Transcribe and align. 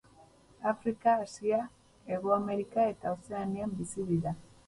Afrika, 0.71 1.11
Asia, 1.25 1.59
Hego 2.09 2.33
Amerika 2.39 2.85
eta 2.93 3.13
Ozeanian 3.19 3.77
bizi 3.83 4.07
dira. 4.11 4.37